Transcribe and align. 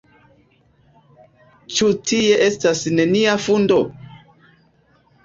Ĉu 1.75 1.89
tie 2.11 2.39
estas 2.45 2.81
nenia 3.01 3.37
fundo? 3.49 3.79